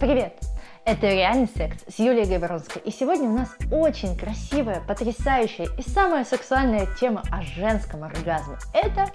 Привет! 0.00 0.32
Это 0.86 1.08
«Реальный 1.08 1.46
секс» 1.46 1.76
с 1.86 1.98
Юлией 1.98 2.26
Гайворонской. 2.26 2.80
И 2.86 2.90
сегодня 2.90 3.28
у 3.28 3.36
нас 3.36 3.50
очень 3.70 4.16
красивая, 4.16 4.80
потрясающая 4.80 5.68
и 5.76 5.82
самая 5.82 6.24
сексуальная 6.24 6.88
тема 6.98 7.22
о 7.30 7.42
женском 7.42 8.04
оргазме. 8.04 8.56
Это 8.72 9.10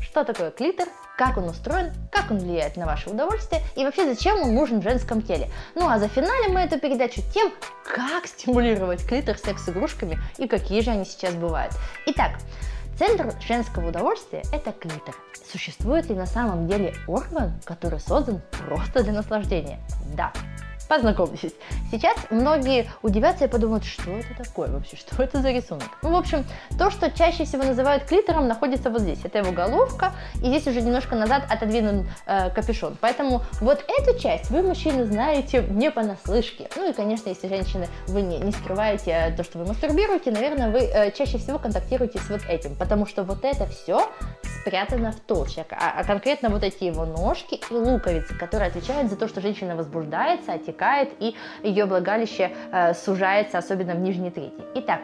что 0.00 0.22
такое 0.22 0.52
клитор, 0.52 0.86
как 1.16 1.38
он 1.38 1.48
устроен, 1.48 1.92
как 2.12 2.30
он 2.30 2.38
влияет 2.38 2.76
на 2.76 2.86
ваше 2.86 3.10
удовольствие 3.10 3.62
и 3.74 3.82
вообще 3.84 4.04
зачем 4.04 4.40
он 4.40 4.54
нужен 4.54 4.78
в 4.78 4.84
женском 4.84 5.22
теле. 5.22 5.50
Ну 5.74 5.88
а 5.88 5.98
за 5.98 6.06
финалем 6.06 6.54
мы 6.54 6.60
эту 6.60 6.78
передачу 6.78 7.20
тем, 7.34 7.52
как 7.82 8.28
стимулировать 8.28 9.04
клитор 9.04 9.36
секс-игрушками 9.36 10.20
и 10.36 10.46
какие 10.46 10.82
же 10.82 10.92
они 10.92 11.04
сейчас 11.04 11.34
бывают. 11.34 11.74
Итак, 12.06 12.38
Центр 12.98 13.32
женского 13.40 13.90
удовольствия– 13.90 14.42
это 14.52 14.72
клитор. 14.72 15.14
Существует 15.52 16.08
ли 16.08 16.16
на 16.16 16.26
самом 16.26 16.66
деле 16.66 16.94
орган, 17.06 17.52
который 17.64 18.00
создан 18.00 18.40
просто 18.50 19.04
для 19.04 19.12
наслаждения? 19.12 19.78
Да, 20.16 20.32
Познакомьтесь. 20.88 21.52
Сейчас 21.90 22.16
многие 22.30 22.90
удивятся 23.02 23.44
и 23.44 23.48
подумают, 23.48 23.84
что 23.84 24.10
это 24.10 24.34
такое 24.34 24.70
вообще, 24.70 24.96
что 24.96 25.22
это 25.22 25.42
за 25.42 25.50
рисунок. 25.50 25.88
Ну, 26.02 26.12
в 26.12 26.16
общем, 26.16 26.46
то, 26.78 26.90
что 26.90 27.10
чаще 27.10 27.44
всего 27.44 27.62
называют 27.62 28.04
клитором, 28.04 28.48
находится 28.48 28.88
вот 28.88 29.02
здесь. 29.02 29.18
Это 29.22 29.38
его 29.38 29.52
головка, 29.52 30.12
и 30.36 30.46
здесь 30.46 30.66
уже 30.66 30.80
немножко 30.80 31.14
назад 31.14 31.44
отодвинут 31.50 32.06
э, 32.26 32.48
капюшон. 32.50 32.96
Поэтому 33.02 33.42
вот 33.60 33.84
эту 33.86 34.18
часть 34.18 34.50
вы, 34.50 34.62
мужчины, 34.62 35.04
знаете 35.04 35.62
не 35.68 35.90
понаслышке. 35.90 36.70
Ну 36.76 36.88
и, 36.88 36.94
конечно, 36.94 37.28
если 37.28 37.48
женщины, 37.48 37.86
вы 38.06 38.22
не, 38.22 38.38
не 38.38 38.52
скрываете 38.52 39.10
э, 39.10 39.36
то, 39.36 39.44
что 39.44 39.58
вы 39.58 39.66
мастурбируете, 39.66 40.30
наверное, 40.30 40.70
вы 40.70 40.80
э, 40.80 41.12
чаще 41.12 41.36
всего 41.36 41.58
контактируете 41.58 42.18
с 42.18 42.30
вот 42.30 42.40
этим, 42.48 42.74
потому 42.76 43.04
что 43.04 43.24
вот 43.24 43.44
это 43.44 43.66
все 43.66 44.10
спрятано 44.60 45.12
в 45.12 45.20
толще, 45.20 45.66
а, 45.70 46.00
а 46.00 46.04
конкретно 46.04 46.48
вот 46.48 46.62
эти 46.62 46.84
его 46.84 47.04
ножки 47.04 47.60
и 47.70 47.74
луковицы, 47.74 48.34
которые 48.34 48.68
отвечают 48.68 49.10
за 49.10 49.16
то, 49.16 49.28
что 49.28 49.40
женщина 49.40 49.76
возбуждается, 49.76 50.52
отекает 50.52 50.77
и 51.20 51.34
ее 51.62 51.84
влагалище 51.84 52.50
э, 52.72 52.94
сужается, 52.94 53.58
особенно 53.58 53.94
в 53.94 54.00
нижней 54.00 54.30
трети. 54.30 54.52
Итак, 54.74 55.00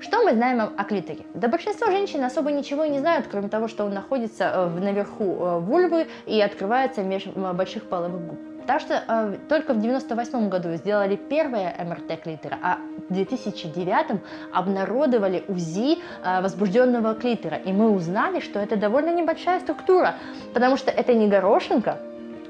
что 0.00 0.22
мы 0.22 0.34
знаем 0.34 0.60
о 0.60 0.84
клиторе? 0.84 1.20
Да 1.34 1.48
большинство 1.48 1.86
женщин 1.90 2.22
особо 2.24 2.52
ничего 2.52 2.84
не 2.84 2.98
знают, 2.98 3.26
кроме 3.30 3.48
того, 3.48 3.68
что 3.68 3.84
он 3.84 3.94
находится 3.94 4.44
э, 4.44 4.80
наверху 4.80 5.24
э, 5.24 5.58
вульвы 5.60 6.08
и 6.26 6.40
открывается 6.40 7.02
между 7.02 7.32
больших 7.54 7.84
половых 7.88 8.26
губ. 8.26 8.38
Так 8.66 8.80
что 8.80 9.02
э, 9.06 9.36
только 9.48 9.74
в 9.74 9.80
98 9.80 10.48
году 10.48 10.74
сделали 10.74 11.16
первое 11.16 11.74
МРТ 11.84 12.22
клитора, 12.22 12.58
а 12.62 12.78
в 13.08 13.12
2009 13.12 14.20
обнародовали 14.52 15.44
УЗИ 15.48 15.98
э, 16.22 16.40
возбужденного 16.40 17.14
клитора. 17.14 17.56
И 17.56 17.72
мы 17.72 17.90
узнали, 17.90 18.40
что 18.40 18.58
это 18.58 18.76
довольно 18.76 19.14
небольшая 19.14 19.60
структура, 19.60 20.14
потому 20.54 20.76
что 20.76 20.90
это 20.90 21.12
не 21.12 21.28
горошинка, 21.28 21.98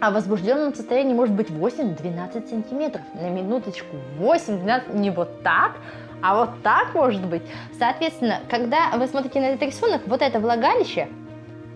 а 0.00 0.10
в 0.10 0.14
возбужденном 0.14 0.74
состоянии 0.74 1.14
может 1.14 1.34
быть 1.34 1.48
8-12 1.48 2.48
сантиметров. 2.48 3.02
На 3.14 3.30
минуточку 3.30 3.96
8-12, 4.18 4.96
не 4.96 5.10
вот 5.10 5.42
так, 5.42 5.72
а 6.22 6.36
вот 6.36 6.50
так 6.62 6.94
может 6.94 7.24
быть. 7.24 7.42
Соответственно, 7.78 8.40
когда 8.48 8.90
вы 8.96 9.06
смотрите 9.06 9.40
на 9.40 9.46
этот 9.46 9.62
рисунок, 9.62 10.02
вот 10.06 10.22
это 10.22 10.40
влагалище– 10.40 11.08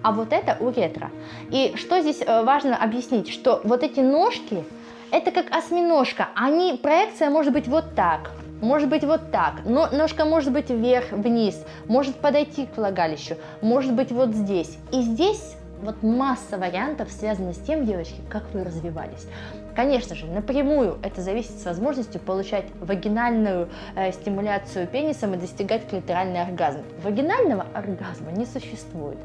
а 0.02 0.12
вот 0.12 0.33
это 0.33 0.56
уретра. 0.60 1.10
И 1.50 1.75
что 1.77 2.00
здесь 2.00 2.20
э, 2.25 2.42
важно 2.42 2.77
объяснить, 2.77 3.28
что 3.28 3.60
вот 3.64 3.83
эти 3.83 4.00
ножки, 4.00 4.64
это 5.10 5.30
как 5.30 5.47
осьминожка, 5.50 6.28
они, 6.34 6.78
проекция 6.80 7.30
может 7.30 7.53
быть 7.53 7.66
вот 7.66 7.94
так, 7.94 8.30
может 8.60 8.88
быть 8.88 9.05
вот 9.05 9.30
так, 9.30 9.60
но 9.64 9.88
ножка 9.91 10.25
может 10.25 10.53
быть 10.53 10.70
вверх, 10.70 11.10
вниз, 11.10 11.62
может 11.86 12.16
подойти 12.16 12.66
к 12.66 12.77
влагалищу, 12.77 13.36
может 13.62 13.92
быть 13.92 14.12
вот 14.12 14.30
здесь. 14.30 14.77
И 14.92 15.00
здесь 15.00 15.56
вот 15.83 16.03
масса 16.03 16.59
вариантов 16.59 17.11
связана 17.11 17.53
с 17.53 17.59
тем, 17.59 17.84
девочки, 17.84 18.21
как 18.29 18.45
вы 18.53 18.65
развивались. 18.65 19.27
Конечно 19.75 20.17
же, 20.17 20.27
напрямую 20.27 20.98
это 21.03 21.23
зависит 21.23 21.59
с 21.59 21.65
возможностью 21.65 22.21
получать 22.21 22.67
вагинальную 22.81 23.69
э, 23.95 24.12
стимуляцию 24.12 24.89
пенисом 24.89 25.34
и 25.34 25.37
достигать 25.37 25.89
клиторальный 25.89 26.43
оргазм. 26.43 26.83
Вагинального 27.03 27.65
оргазма 27.75 28.33
не 28.33 28.44
существует 28.44 29.19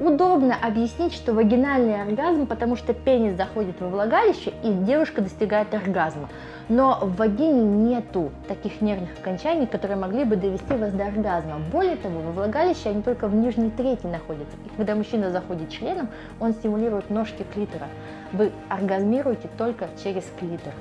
удобно 0.00 0.54
объяснить, 0.60 1.14
что 1.14 1.32
вагинальный 1.32 2.00
оргазм, 2.00 2.46
потому 2.46 2.76
что 2.76 2.92
пенис 2.92 3.36
заходит 3.36 3.80
во 3.80 3.88
влагалище 3.88 4.52
и 4.62 4.72
девушка 4.72 5.22
достигает 5.22 5.72
оргазма. 5.74 6.28
Но 6.68 6.98
в 7.00 7.16
вагине 7.16 7.62
нету 7.62 8.32
таких 8.48 8.80
нервных 8.80 9.10
окончаний, 9.20 9.66
которые 9.66 9.96
могли 9.96 10.24
бы 10.24 10.36
довести 10.36 10.74
вас 10.74 10.92
до 10.92 11.06
оргазма. 11.06 11.60
Более 11.70 11.96
того, 11.96 12.20
во 12.20 12.32
влагалище 12.32 12.90
они 12.90 13.02
только 13.02 13.28
в 13.28 13.34
нижней 13.34 13.70
трети 13.70 14.06
находятся. 14.06 14.56
И 14.64 14.76
когда 14.76 14.94
мужчина 14.94 15.30
заходит 15.30 15.70
членом, 15.70 16.08
он 16.40 16.52
стимулирует 16.52 17.08
ножки 17.08 17.44
клитора. 17.54 17.86
Вы 18.32 18.50
оргазмируете 18.68 19.48
только 19.56 19.88
через 20.02 20.24
клитор. 20.38 20.72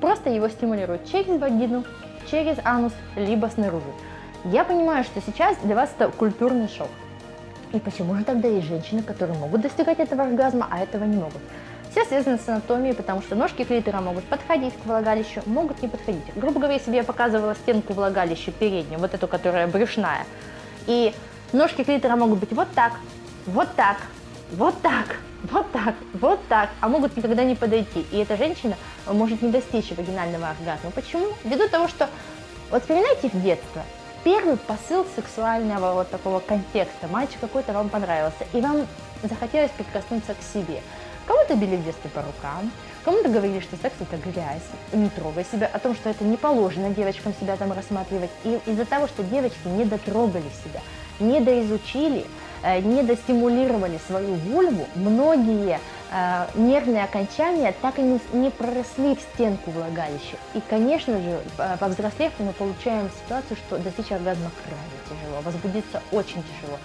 Просто 0.00 0.30
его 0.30 0.48
стимулируют 0.48 1.06
через 1.06 1.40
вагину, 1.40 1.84
через 2.30 2.56
анус, 2.64 2.92
либо 3.16 3.46
снаружи. 3.46 3.84
Я 4.44 4.64
понимаю, 4.64 5.04
что 5.04 5.20
сейчас 5.20 5.56
для 5.58 5.74
вас 5.74 5.92
это 5.96 6.10
культурный 6.10 6.68
шок. 6.68 6.88
И 7.72 7.78
почему 7.78 8.14
же 8.14 8.24
тогда 8.24 8.48
есть 8.48 8.66
женщины, 8.66 9.02
которые 9.02 9.38
могут 9.38 9.62
достигать 9.62 9.98
этого 9.98 10.24
оргазма, 10.24 10.68
а 10.70 10.80
этого 10.80 11.04
не 11.04 11.16
могут? 11.16 11.40
Все 11.90 12.04
связано 12.04 12.38
с 12.38 12.48
анатомией, 12.48 12.94
потому 12.94 13.22
что 13.22 13.34
ножки 13.34 13.64
клитора 13.64 14.00
могут 14.00 14.24
подходить 14.24 14.74
к 14.74 14.86
влагалищу, 14.86 15.42
могут 15.46 15.82
не 15.82 15.88
подходить. 15.88 16.22
Грубо 16.36 16.58
говоря, 16.58 16.74
если 16.74 16.90
бы 16.90 16.96
я 16.96 17.04
показывала 17.04 17.54
стенку 17.54 17.92
влагалища 17.92 18.50
переднюю, 18.50 18.98
вот 18.98 19.12
эту, 19.12 19.26
которая 19.28 19.66
брюшная, 19.66 20.26
и 20.86 21.14
ножки 21.52 21.84
клитора 21.84 22.16
могут 22.16 22.40
быть 22.40 22.52
вот 22.52 22.68
так, 22.74 22.92
вот 23.46 23.68
так, 23.74 23.98
вот 24.52 24.80
так, 24.80 25.16
вот 25.44 25.70
так, 25.72 25.94
вот 26.14 26.40
так, 26.48 26.70
а 26.80 26.88
могут 26.88 27.16
никогда 27.16 27.44
не 27.44 27.54
подойти. 27.54 28.06
И 28.10 28.18
эта 28.18 28.36
женщина 28.36 28.76
может 29.06 29.42
не 29.42 29.50
достичь 29.50 29.90
вагинального 29.90 30.50
оргазма. 30.50 30.90
Почему? 30.94 31.26
Ввиду 31.44 31.68
того, 31.68 31.88
что 31.88 32.08
вот 32.70 32.82
вспоминайте 32.82 33.28
в 33.28 33.42
детство, 33.42 33.82
первый 34.24 34.56
посыл 34.56 35.06
сексуального 35.16 35.94
вот 35.94 36.10
такого 36.10 36.40
контекста. 36.40 37.08
Мальчик 37.08 37.40
какой-то 37.40 37.72
вам 37.72 37.88
понравился, 37.88 38.46
и 38.52 38.60
вам 38.60 38.86
захотелось 39.22 39.70
прикоснуться 39.70 40.34
к 40.34 40.42
себе. 40.42 40.80
Кому-то 41.26 41.54
били 41.54 41.76
в 41.76 41.84
детстве 41.84 42.10
по 42.10 42.20
рукам, 42.20 42.70
кому-то 43.04 43.28
говорили, 43.28 43.60
что 43.60 43.76
секс 43.76 43.94
это 44.00 44.16
грязь, 44.16 44.62
не 44.92 45.08
трогай 45.08 45.44
себя, 45.44 45.70
о 45.72 45.78
том, 45.78 45.94
что 45.94 46.10
это 46.10 46.24
не 46.24 46.36
положено 46.36 46.90
девочкам 46.90 47.32
себя 47.40 47.56
там 47.56 47.72
рассматривать. 47.72 48.30
И 48.44 48.58
из-за 48.66 48.84
того, 48.84 49.06
что 49.06 49.22
девочки 49.22 49.66
не 49.66 49.84
дотрогали 49.84 50.50
себя, 50.64 50.80
не 51.20 51.40
доизучили, 51.40 52.26
э, 52.62 52.80
не 52.80 53.02
достимулировали 53.02 54.00
свою 54.08 54.34
вульву, 54.34 54.86
многие 54.96 55.78
э, 56.12 56.46
нервные 56.54 57.04
окончания 57.04 57.74
так 57.80 57.98
и 57.98 58.02
не, 58.02 58.20
не 58.32 58.50
проросли 58.50 59.16
в 59.16 59.20
стенку 59.20 59.70
влагалища. 59.70 60.36
И, 60.54 60.60
конечно 60.68 61.20
же, 61.20 61.40
повзрослев, 61.80 62.32
мы 62.38 62.52
получаем 62.52 63.10
ситуацию, 63.24 63.56
что 63.56 63.78
достичь 63.78 64.12
оргазма 64.12 64.50
крайне 64.64 64.98
тяжело, 65.08 65.40
возбудиться 65.42 66.02
очень 66.12 66.42
тяжело. 66.42 66.78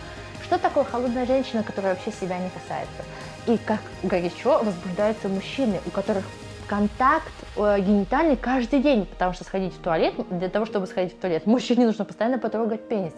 Что 0.44 0.58
такое 0.58 0.86
холодная 0.86 1.26
женщина, 1.26 1.62
которая 1.62 1.94
вообще 1.94 2.12
себя 2.12 2.38
не 2.38 2.50
касается? 2.50 3.04
И 3.48 3.58
как 3.58 3.80
горячо 4.04 4.64
возбуждаются 4.64 5.28
мужчины, 5.28 5.82
у 5.86 5.90
которых 5.90 6.24
контакт 6.68 7.32
э, 7.56 7.80
генитальный 7.80 8.36
каждый 8.36 8.82
день, 8.82 9.06
потому 9.06 9.34
что 9.34 9.44
сходить 9.44 9.74
в 9.74 9.82
туалет, 9.82 10.14
для 10.30 10.50
того, 10.50 10.66
чтобы 10.66 10.88
сходить 10.88 11.14
в 11.14 11.20
туалет, 11.20 11.46
мужчине 11.46 11.86
нужно 11.86 12.06
постоянно 12.06 12.40
потрогать 12.40 12.88
пенис. 12.88 13.14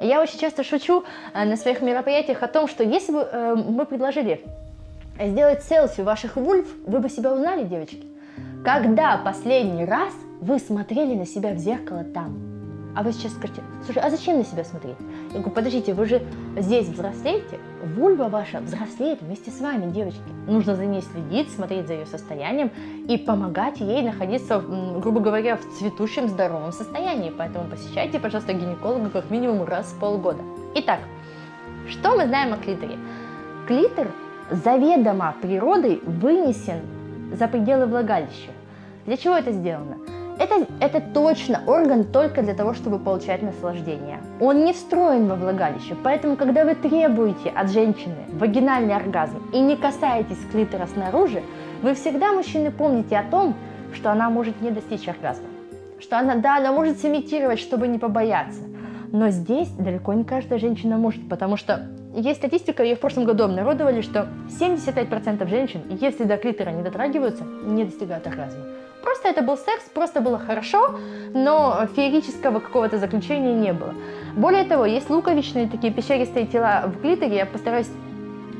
Я 0.00 0.20
очень 0.20 0.38
часто 0.38 0.64
шучу 0.64 1.04
э, 1.34 1.44
на 1.44 1.56
своих 1.56 1.80
мероприятиях 1.80 2.42
о 2.42 2.48
том, 2.48 2.68
что 2.68 2.84
если 2.84 3.12
бы 3.12 3.20
э, 3.20 3.54
мы 3.54 3.86
предложили 3.86 4.44
сделать 5.18 5.62
селфи 5.62 6.00
ваших 6.02 6.36
вульв, 6.36 6.66
вы 6.86 7.00
бы 7.00 7.08
себя 7.08 7.32
узнали, 7.32 7.64
девочки? 7.64 8.04
Когда 8.64 9.16
последний 9.18 9.84
раз 9.84 10.12
вы 10.40 10.58
смотрели 10.58 11.14
на 11.14 11.26
себя 11.26 11.52
в 11.52 11.58
зеркало 11.58 12.04
там? 12.04 12.50
А 12.94 13.02
вы 13.02 13.12
сейчас 13.12 13.32
скажете, 13.34 13.62
слушай, 13.84 14.02
а 14.02 14.10
зачем 14.10 14.38
на 14.38 14.44
себя 14.44 14.64
смотреть? 14.64 14.96
Я 15.28 15.38
говорю, 15.38 15.50
подождите, 15.52 15.94
вы 15.94 16.06
же 16.06 16.22
здесь 16.56 16.88
взрослеете, 16.88 17.60
вульва 17.94 18.28
ваша 18.28 18.60
взрослеет 18.60 19.22
вместе 19.22 19.52
с 19.52 19.60
вами, 19.60 19.90
девочки. 19.92 20.20
Нужно 20.48 20.74
за 20.74 20.84
ней 20.86 21.00
следить, 21.00 21.52
смотреть 21.52 21.86
за 21.86 21.94
ее 21.94 22.06
состоянием 22.06 22.72
и 23.08 23.16
помогать 23.16 23.78
ей 23.78 24.02
находиться, 24.02 24.58
грубо 24.58 25.20
говоря, 25.20 25.56
в 25.56 25.78
цветущем 25.78 26.28
здоровом 26.28 26.72
состоянии. 26.72 27.30
Поэтому 27.30 27.68
посещайте, 27.70 28.18
пожалуйста, 28.18 28.54
гинеколога 28.54 29.08
как 29.08 29.30
минимум 29.30 29.64
раз 29.64 29.86
в 29.92 30.00
полгода. 30.00 30.42
Итак, 30.74 30.98
что 31.88 32.16
мы 32.16 32.26
знаем 32.26 32.52
о 32.52 32.56
клиторе? 32.56 32.98
Клитор 33.68 34.08
заведомо 34.50 35.34
природой 35.40 36.00
вынесен 36.04 36.80
за 37.32 37.48
пределы 37.48 37.86
влагалища. 37.86 38.50
Для 39.06 39.16
чего 39.16 39.34
это 39.34 39.52
сделано? 39.52 39.96
Это, 40.38 40.66
это 40.80 41.00
точно 41.00 41.62
орган 41.66 42.04
только 42.04 42.42
для 42.42 42.54
того, 42.54 42.72
чтобы 42.72 42.98
получать 42.98 43.42
наслаждение. 43.42 44.20
Он 44.40 44.64
не 44.64 44.72
встроен 44.72 45.28
во 45.28 45.36
влагалище, 45.36 45.94
поэтому, 46.02 46.36
когда 46.36 46.64
вы 46.64 46.74
требуете 46.74 47.50
от 47.50 47.70
женщины 47.70 48.16
вагинальный 48.32 48.94
оргазм 48.94 49.36
и 49.52 49.60
не 49.60 49.76
касаетесь 49.76 50.38
клитора 50.50 50.86
снаружи, 50.86 51.42
вы 51.82 51.94
всегда, 51.94 52.32
мужчины, 52.32 52.70
помните 52.70 53.18
о 53.18 53.24
том, 53.24 53.54
что 53.92 54.10
она 54.10 54.30
может 54.30 54.62
не 54.62 54.70
достичь 54.70 55.08
оргазма. 55.08 55.48
Что 55.98 56.18
она, 56.18 56.36
да, 56.36 56.56
она 56.56 56.72
может 56.72 56.98
сымитировать, 57.00 57.58
чтобы 57.58 57.86
не 57.86 57.98
побояться. 57.98 58.62
Но 59.12 59.30
здесь 59.30 59.68
далеко 59.70 60.12
не 60.12 60.24
каждая 60.24 60.58
женщина 60.58 60.96
может, 60.96 61.28
потому 61.28 61.56
что 61.56 61.88
есть 62.14 62.38
статистика, 62.38 62.82
ее 62.82 62.96
в 62.96 63.00
прошлом 63.00 63.24
году 63.24 63.44
обнародовали, 63.44 64.00
что 64.00 64.28
75% 64.60 65.48
женщин, 65.48 65.82
если 66.00 66.24
до 66.24 66.36
клитора 66.36 66.70
не 66.70 66.82
дотрагиваются, 66.82 67.44
не 67.44 67.84
достигают 67.84 68.26
оргазма. 68.26 68.64
Просто 69.02 69.28
это 69.28 69.42
был 69.42 69.56
секс, 69.56 69.84
просто 69.94 70.20
было 70.20 70.38
хорошо, 70.38 70.98
но 71.32 71.86
феерического 71.96 72.60
какого-то 72.60 72.98
заключения 72.98 73.54
не 73.54 73.72
было. 73.72 73.94
Более 74.36 74.64
того, 74.64 74.84
есть 74.84 75.08
луковичные 75.08 75.68
такие 75.68 75.92
пещеристые 75.92 76.46
тела 76.46 76.84
в 76.86 77.00
клиторе, 77.00 77.36
я 77.36 77.46
постараюсь 77.46 77.88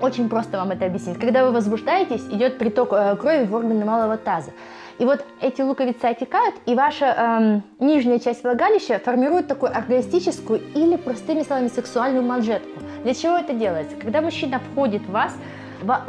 очень 0.01 0.29
просто 0.29 0.57
вам 0.57 0.71
это 0.71 0.87
объяснить. 0.87 1.19
Когда 1.19 1.45
вы 1.45 1.53
возбуждаетесь, 1.53 2.23
идет 2.31 2.59
приток 2.59 2.93
э, 2.93 3.17
крови 3.17 3.45
в 3.45 3.55
органы 3.55 3.85
малого 3.85 4.17
таза. 4.17 4.53
И 5.01 5.05
вот 5.07 5.25
эти 5.41 5.63
луковицы 5.63 6.05
отекают, 6.05 6.57
и 6.67 6.75
ваша 6.75 7.07
эм, 7.07 7.63
нижняя 7.79 8.19
часть 8.19 8.45
влагалища 8.45 8.99
формирует 8.99 9.49
такую 9.49 9.75
оргастическую 9.75 10.61
или, 10.75 10.97
простыми 10.97 11.43
словами, 11.43 11.69
сексуальную 11.69 12.23
манжетку. 12.23 12.69
Для 13.03 13.15
чего 13.15 13.39
это 13.39 13.55
делается? 13.55 13.97
Когда 13.97 14.21
мужчина 14.21 14.61
входит 14.61 15.01
в 15.01 15.11
вас, 15.11 15.35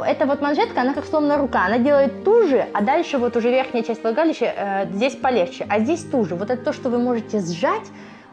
эта 0.06 0.26
вот 0.26 0.42
манжетка, 0.42 0.82
она 0.82 0.92
как 0.92 1.06
словно 1.06 1.38
рука, 1.38 1.64
она 1.64 1.78
делает 1.78 2.22
туже, 2.22 2.66
а 2.74 2.82
дальше 2.82 3.16
вот 3.16 3.34
уже 3.34 3.48
верхняя 3.48 3.82
часть 3.82 4.02
влагалища 4.02 4.52
э, 4.54 4.86
здесь 4.92 5.16
полегче, 5.16 5.66
а 5.70 5.80
здесь 5.80 6.04
туже. 6.04 6.34
Вот 6.34 6.50
это 6.50 6.62
то, 6.62 6.74
что 6.74 6.90
вы 6.90 6.98
можете 6.98 7.40
сжать, 7.40 7.88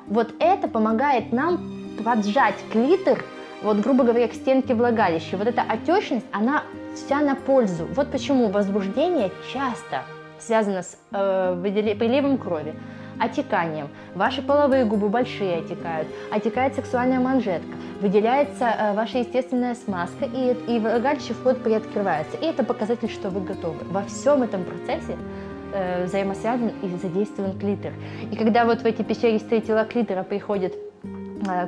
вот 0.07 0.33
это 0.41 0.67
помогает 0.67 1.31
нам 1.31 1.97
поджать 2.03 2.55
клитор, 2.69 3.23
вот, 3.63 3.77
грубо 3.77 4.03
говоря, 4.03 4.27
к 4.27 4.33
стенке 4.33 4.73
влагалища. 4.73 5.37
Вот 5.37 5.47
эта 5.47 5.61
отечность, 5.61 6.25
она 6.33 6.63
вся 6.93 7.21
на 7.21 7.35
пользу. 7.35 7.87
Вот 7.95 8.11
почему 8.11 8.49
возбуждение 8.49 9.31
часто 9.53 10.03
связано 10.39 10.83
с 10.83 10.97
э, 11.11 11.95
приливом 11.97 12.37
крови, 12.37 12.73
отеканием. 13.19 13.89
Ваши 14.15 14.41
половые 14.41 14.85
губы 14.85 15.09
большие 15.09 15.57
отекают, 15.57 16.07
отекает 16.31 16.75
сексуальная 16.75 17.19
манжетка, 17.19 17.75
выделяется 18.01 18.65
э, 18.65 18.93
ваша 18.93 19.19
естественная 19.19 19.75
смазка, 19.75 20.25
и, 20.25 20.55
и 20.67 20.79
влагалище 20.79 21.33
вход 21.33 21.61
приоткрывается. 21.63 22.37
И 22.37 22.45
это 22.45 22.63
показатель, 22.63 23.09
что 23.09 23.29
вы 23.29 23.41
готовы. 23.41 23.83
Во 23.91 24.03
всем 24.03 24.43
этом 24.43 24.63
процессе 24.63 25.17
э, 25.73 26.05
взаимосвязан 26.05 26.71
и 26.81 26.87
задействован 26.97 27.59
клитор. 27.59 27.93
И 28.31 28.35
когда 28.35 28.65
вот 28.65 28.81
в 28.81 28.85
эти 28.85 29.01
пещеристые 29.01 29.61
тела 29.61 29.85
клитора 29.85 30.23
приходят 30.23 30.73
Э, 30.73 30.88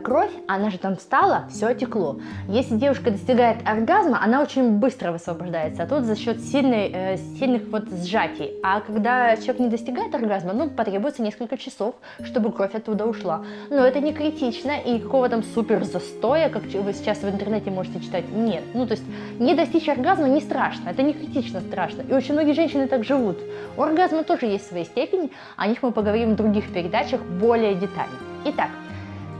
кровь, 0.04 0.32
она 0.48 0.70
же 0.70 0.78
там 0.78 0.96
встала, 0.96 1.46
все 1.50 1.74
текло. 1.74 2.20
Если 2.48 2.76
девушка 2.76 3.12
достигает 3.12 3.58
оргазма, 3.66 4.20
она 4.24 4.42
очень 4.42 4.80
быстро 4.80 5.12
высвобождается, 5.12 5.84
а 5.84 5.88
тут 5.88 6.04
за 6.04 6.16
счет 6.16 6.42
сильной, 6.42 6.92
э, 6.94 7.18
сильных 7.40 7.64
вот 7.72 7.86
сжатий. 7.90 8.52
А 8.64 8.82
когда 8.82 9.36
человек 9.38 9.60
не 9.60 9.70
достигает 9.70 10.14
оргазма, 10.16 10.54
ну, 10.54 10.70
потребуется 10.70 11.22
несколько 11.22 11.58
часов, 11.58 11.96
чтобы 12.24 12.52
кровь 12.52 12.76
оттуда 12.76 13.06
ушла. 13.06 13.44
Но 13.70 13.78
это 13.78 14.00
не 14.00 14.14
критично, 14.14 14.72
и 14.72 15.00
какого 15.00 15.30
там 15.30 15.44
супер 15.44 15.84
застоя, 15.84 16.50
как 16.50 16.64
вы 16.64 16.94
сейчас 16.94 17.20
в 17.20 17.30
интернете 17.30 17.72
можете 17.72 18.00
читать, 18.00 18.26
нет. 18.32 18.64
Ну, 18.74 18.86
то 18.86 18.94
есть 18.94 19.04
не 19.40 19.56
достичь 19.56 19.90
оргазма 19.90 20.28
не 20.28 20.42
страшно, 20.42 20.90
это 20.90 21.04
не 21.04 21.14
критично 21.14 21.62
страшно. 21.62 22.02
И 22.02 22.14
очень 22.14 22.34
многие 22.34 22.54
женщины 22.54 22.88
так 22.88 23.04
живут. 23.04 23.38
У 23.78 23.82
оргазма 23.82 24.24
тоже 24.24 24.46
есть 24.46 24.68
свои 24.68 24.86
степени, 24.86 25.32
о 25.58 25.68
них 25.68 25.84
мы 25.84 25.92
поговорим 25.92 26.34
в 26.34 26.36
других 26.36 26.72
передачах 26.74 27.22
более 27.22 27.76
детально. 27.76 28.16
Итак, 28.46 28.70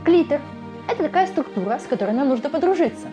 Клитор– 0.04 0.40
это 0.88 1.04
такая 1.04 1.28
структура, 1.28 1.78
с 1.78 1.86
которой 1.86 2.12
нам 2.12 2.28
нужно 2.28 2.50
подружиться. 2.50 3.06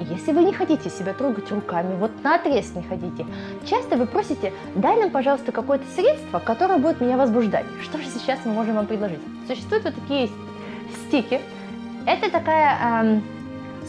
Если 0.00 0.32
вы 0.32 0.44
не 0.44 0.52
хотите 0.52 0.90
себя 0.90 1.14
трогать 1.14 1.50
руками, 1.50 1.94
вот 1.96 2.10
на 2.22 2.34
отрез 2.34 2.74
не 2.74 2.82
хотите, 2.82 3.26
часто 3.64 3.96
вы 3.96 4.04
просите, 4.04 4.52
дай 4.74 4.98
нам, 4.98 5.10
пожалуйста, 5.10 5.50
какое-то 5.50 5.84
средство, 5.94 6.38
которое 6.38 6.78
будет 6.78 7.00
меня 7.00 7.16
возбуждать. 7.16 7.64
Что 7.82 7.98
же 7.98 8.04
сейчас 8.04 8.38
мы 8.44 8.52
можем 8.52 8.74
вам 8.74 8.86
предложить? 8.86 9.20
Существуют 9.46 9.84
вот 9.84 9.94
такие 9.94 10.28
стики. 11.06 11.40
Это 12.06 12.30
такая 12.30 13.02
эм, 13.02 13.22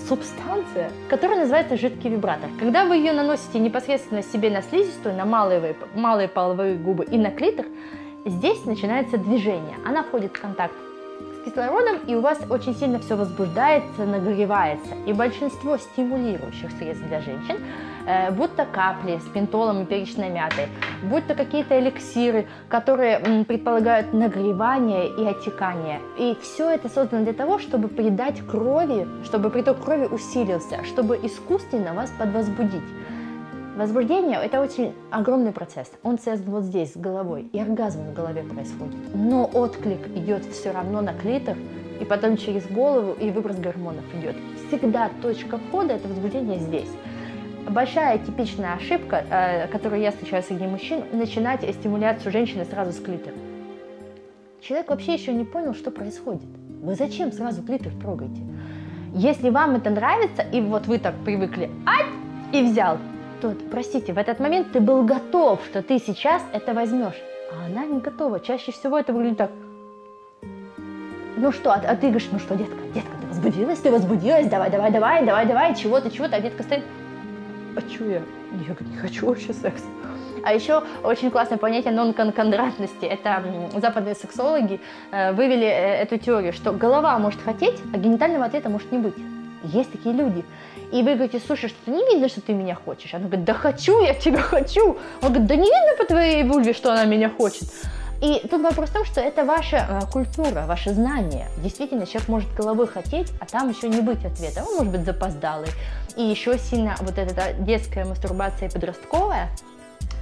субстанция, 0.07 0.89
которая 1.09 1.39
называется 1.41 1.75
жидкий 1.75 2.09
вибратор. 2.09 2.49
Когда 2.59 2.85
вы 2.85 2.95
ее 2.95 3.11
наносите 3.11 3.59
непосредственно 3.59 4.23
себе 4.23 4.49
на 4.49 4.61
слизистую, 4.61 5.15
на 5.15 5.25
малые, 5.25 5.75
малые 5.95 6.29
половые 6.29 6.75
губы 6.75 7.03
и 7.03 7.17
на 7.17 7.31
клитор, 7.31 7.65
здесь 8.25 8.63
начинается 8.63 9.17
движение. 9.17 9.75
Она 9.85 10.03
входит 10.03 10.37
в 10.37 10.41
контакт 10.41 10.75
кислородом, 11.45 11.97
и 12.07 12.15
у 12.15 12.21
вас 12.21 12.39
очень 12.49 12.75
сильно 12.75 12.99
все 12.99 13.15
возбуждается, 13.15 14.05
нагревается. 14.05 14.93
И 15.05 15.13
большинство 15.13 15.77
стимулирующих 15.77 16.71
средств 16.71 17.05
для 17.07 17.21
женщин, 17.21 17.57
э, 18.07 18.31
будь 18.31 18.55
то 18.55 18.65
капли 18.65 19.19
с 19.19 19.29
пентолом 19.33 19.83
и 19.83 19.85
перечной 19.85 20.29
мятой, 20.29 20.67
будь 21.03 21.27
то 21.27 21.35
какие-то 21.35 21.79
эликсиры, 21.79 22.47
которые 22.69 23.19
м, 23.19 23.45
предполагают 23.45 24.13
нагревание 24.13 25.07
и 25.07 25.25
отекание. 25.25 25.99
И 26.17 26.37
все 26.41 26.69
это 26.69 26.89
создано 26.89 27.23
для 27.23 27.33
того, 27.33 27.59
чтобы 27.59 27.87
придать 27.87 28.41
крови, 28.47 29.07
чтобы 29.23 29.49
приток 29.49 29.83
крови 29.83 30.05
усилился, 30.05 30.83
чтобы 30.85 31.19
искусственно 31.23 31.93
вас 31.93 32.11
подвозбудить. 32.17 32.83
Возбуждение– 33.81 34.37
это 34.43 34.61
очень 34.61 34.93
огромный 35.09 35.51
процесс. 35.51 35.91
Он 36.03 36.19
связан 36.19 36.45
вот 36.51 36.65
здесь, 36.65 36.93
с 36.93 36.95
головой. 36.97 37.49
И 37.51 37.59
оргазм 37.59 38.11
в 38.11 38.13
голове 38.13 38.43
происходит. 38.43 38.93
Но 39.15 39.49
отклик 39.51 40.05
идет 40.15 40.45
все 40.45 40.69
равно 40.69 41.01
на 41.01 41.15
клитор, 41.15 41.57
и 41.99 42.05
потом 42.05 42.37
через 42.37 42.67
голову, 42.67 43.13
и 43.13 43.31
выброс 43.31 43.57
гормонов 43.57 44.03
идет. 44.13 44.35
Всегда 44.67 45.09
точка 45.23 45.57
входа– 45.57 45.93
это 45.95 46.07
возбуждение 46.07 46.59
здесь. 46.59 46.89
Большая 47.67 48.19
типичная 48.19 48.75
ошибка, 48.75 49.25
э, 49.27 49.67
которую 49.69 49.99
я 49.99 50.11
встречаю 50.11 50.43
среди 50.43 50.67
мужчин, 50.67 51.01
начинать 51.11 51.67
стимуляцию 51.73 52.31
женщины 52.31 52.65
сразу 52.65 52.91
с 52.91 52.99
клитора. 52.99 53.33
Человек 54.61 54.91
вообще 54.91 55.15
еще 55.15 55.33
не 55.33 55.43
понял, 55.43 55.73
что 55.73 55.89
происходит. 55.89 56.45
Вы 56.83 56.93
зачем 56.93 57.31
сразу 57.31 57.63
клитор 57.63 57.91
трогаете? 57.99 58.43
Если 59.15 59.49
вам 59.49 59.77
это 59.77 59.89
нравится, 59.89 60.43
и 60.43 60.61
вот 60.61 60.85
вы 60.85 60.99
так 60.99 61.15
привыкли, 61.25 61.71
ай, 61.87 62.05
и 62.53 62.63
взял, 62.63 62.99
то, 63.41 63.55
простите, 63.71 64.13
в 64.13 64.17
этот 64.17 64.39
момент 64.39 64.71
ты 64.71 64.79
был 64.79 65.03
готов, 65.03 65.59
что 65.65 65.81
ты 65.81 65.99
сейчас 65.99 66.43
это 66.53 66.73
возьмешь. 66.73 67.19
А 67.51 67.65
она 67.65 67.85
не 67.85 67.99
готова. 67.99 68.39
Чаще 68.39 68.71
всего 68.71 68.97
это 68.97 69.11
выглядит 69.13 69.39
так. 69.39 69.51
Ну 71.37 71.51
что, 71.51 71.71
а, 71.71 71.75
а 71.75 71.95
ты 71.95 72.07
говоришь, 72.07 72.29
ну 72.31 72.39
что, 72.39 72.55
детка, 72.55 72.77
детка, 72.93 73.11
ты 73.19 73.27
возбудилась, 73.27 73.79
ты 73.79 73.89
возбудилась, 73.91 74.47
давай, 74.47 74.69
давай, 74.69 74.91
давай, 74.91 75.25
давай, 75.25 75.45
давай, 75.47 75.75
чего-то, 75.75 76.11
чего-то, 76.11 76.35
а 76.35 76.41
детка 76.41 76.61
стоит, 76.61 76.83
а 77.75 77.81
что 77.81 78.05
я? 78.05 78.21
Я 78.51 78.75
не 78.79 78.97
хочу 78.97 79.25
вообще 79.25 79.53
секс. 79.53 79.83
А 80.43 80.53
еще 80.53 80.83
очень 81.03 81.31
классное 81.31 81.57
понятие 81.57 81.93
нон-конкондрантности. 81.93 83.05
Это 83.05 83.43
западные 83.77 84.15
сексологи 84.15 84.79
э, 85.11 85.31
вывели 85.33 85.65
э, 85.65 86.01
эту 86.01 86.17
теорию, 86.17 86.53
что 86.53 86.73
голова 86.73 87.17
может 87.17 87.41
хотеть, 87.41 87.79
а 87.93 87.97
генитального 87.97 88.45
ответа 88.45 88.69
может 88.69 88.91
не 88.91 88.97
быть. 88.97 89.15
Есть 89.63 89.91
такие 89.91 90.13
люди. 90.13 90.43
И 90.91 91.03
вы 91.03 91.15
говорите, 91.15 91.41
слушай, 91.45 91.69
что 91.69 91.91
не 91.91 92.05
видно, 92.05 92.27
что 92.27 92.41
ты 92.41 92.53
меня 92.53 92.75
хочешь? 92.75 93.13
Она 93.13 93.27
говорит, 93.27 93.45
да 93.45 93.53
хочу, 93.53 94.01
я 94.01 94.13
тебя 94.13 94.41
хочу. 94.41 94.97
Он 95.21 95.29
говорит, 95.29 95.47
да 95.47 95.55
не 95.55 95.63
видно 95.63 95.97
по 95.97 96.05
твоей 96.05 96.43
вульве, 96.43 96.73
что 96.73 96.91
она 96.91 97.05
меня 97.05 97.29
хочет. 97.29 97.63
И 98.21 98.39
тут 98.47 98.61
вопрос 98.61 98.89
в 98.89 98.93
том, 98.93 99.05
что 99.05 99.19
это 99.19 99.43
ваша 99.45 99.77
э, 99.77 100.11
культура, 100.11 100.65
ваше 100.67 100.93
знание. 100.93 101.47
Действительно, 101.63 102.05
человек 102.05 102.29
может 102.29 102.53
головой 102.53 102.85
хотеть, 102.85 103.31
а 103.39 103.47
там 103.47 103.69
еще 103.69 103.89
не 103.89 104.01
быть 104.01 104.23
ответа. 104.23 104.63
Он 104.63 104.75
может 104.75 104.91
быть 104.91 105.05
запоздалый. 105.05 105.69
И 106.15 106.21
еще 106.21 106.59
сильно 106.59 106.95
вот 106.99 107.17
эта 107.17 107.53
детская 107.53 108.05
мастурбация 108.05 108.69
подростковая, 108.69 109.49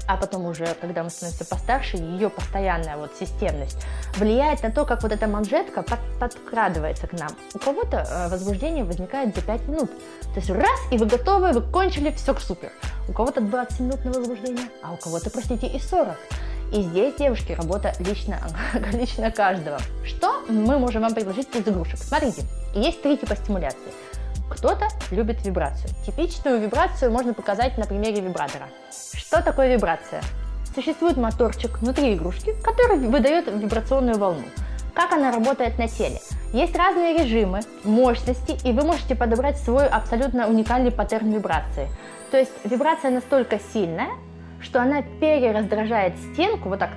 а 0.10 0.18
потом 0.18 0.48
уже, 0.48 0.66
когда 0.82 1.04
мы 1.04 1.12
становимся 1.12 1.46
постарше, 1.46 1.98
ее 1.98 2.32
постоянная 2.32 2.98
вот 2.98 3.12
системность 3.20 3.78
влияет 4.16 4.64
на 4.64 4.72
то, 4.72 4.84
как 4.84 5.04
вот 5.04 5.12
эта 5.12 5.28
манжетка 5.28 5.84
под, 5.84 6.00
подкрадывается 6.20 7.06
к 7.06 7.14
нам. 7.14 7.30
У 7.54 7.60
кого-то 7.60 7.98
э, 7.98 8.30
возбуждение 8.30 8.84
возникает 8.84 9.36
за 9.36 9.44
5 9.44 9.68
минут. 9.68 9.92
То 10.34 10.40
есть 10.40 10.50
раз, 10.50 10.80
и 10.92 10.98
вы 10.98 11.06
готовы, 11.06 11.52
вы 11.52 11.62
кончили, 11.62 12.10
все 12.10 12.34
супер. 12.34 12.72
У 13.08 13.14
кого-то 13.14 13.40
20 13.40 13.80
минут 13.82 14.04
на 14.04 14.12
возбуждение, 14.12 14.66
а 14.82 14.94
у 14.94 14.98
кого-то, 14.98 15.30
простите, 15.30 15.68
и 15.68 15.80
40. 15.80 16.18
И 16.74 16.82
здесь, 16.82 17.14
девушки, 17.14 17.52
работа 17.52 17.94
лично, 18.00 18.40
лично 18.94 19.30
каждого. 19.30 19.78
Что 20.04 20.42
мы 20.50 20.80
можем 20.80 21.04
вам 21.04 21.14
предложить 21.14 21.56
из 21.56 21.68
игрушек? 21.68 22.00
Смотрите, 22.00 22.42
есть 22.74 23.04
три 23.04 23.16
типа 23.16 23.36
стимуляции. 23.36 23.92
Кто-то 24.50 24.88
любит 25.12 25.46
вибрацию. 25.46 25.90
Типичную 26.06 26.60
вибрацию 26.60 27.12
можно 27.12 27.34
показать 27.34 27.78
на 27.78 27.86
примере 27.86 28.22
вибратора. 28.22 28.68
Что 29.14 29.42
такое 29.42 29.76
вибрация? 29.76 30.22
Существует 30.74 31.18
моторчик 31.18 31.80
внутри 31.80 32.14
игрушки, 32.14 32.54
который 32.64 32.98
выдает 32.98 33.48
вибрационную 33.48 34.18
волну. 34.18 34.44
Как 34.94 35.14
она 35.14 35.32
работает 35.32 35.78
на 35.78 35.88
теле? 35.88 36.20
Есть 36.52 36.76
разные 36.76 37.18
режимы, 37.18 37.62
мощности, 37.84 38.58
и 38.68 38.72
вы 38.72 38.84
можете 38.84 39.16
подобрать 39.16 39.58
свой 39.58 39.88
абсолютно 39.88 40.48
уникальный 40.48 40.92
паттерн 40.92 41.32
вибрации. 41.32 41.88
То 42.32 42.38
есть 42.38 42.52
вибрация 42.64 43.12
настолько 43.12 43.60
сильная, 43.74 44.10
что 44.60 44.82
она 44.82 45.02
перераздражает 45.02 46.16
стенку, 46.34 46.70
вот 46.70 46.80
так 46.80 46.90